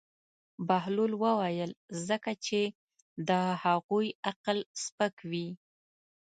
بهلول 0.67 1.11
وویل: 1.23 1.71
ځکه 2.07 2.31
چې 2.45 2.61
د 3.27 3.29
هغوی 3.63 4.07
عقل 4.29 4.57
سپک 4.83 5.15
وي. 5.29 5.47